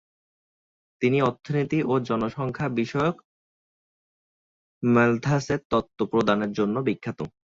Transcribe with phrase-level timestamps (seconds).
[1.01, 3.15] তিনি অর্থনীতি ও জনসংখ্যা বিষয়ক
[4.83, 7.19] ম্যালথাসের তত্ত্ব প্রদানের জন্য বিখ্যাত।